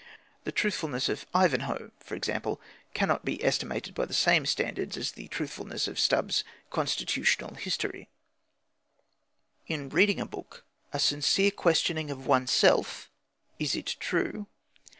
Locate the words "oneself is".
12.25-13.75